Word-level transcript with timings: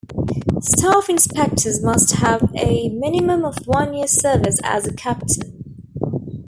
Staff 0.63 1.09
Inspectors 1.09 1.83
must 1.83 2.13
have 2.15 2.51
a 2.57 2.89
minimum 2.89 3.45
of 3.45 3.55
one 3.67 3.93
year's 3.93 4.19
service 4.19 4.57
as 4.63 4.87
a 4.87 4.93
captain. 4.95 5.63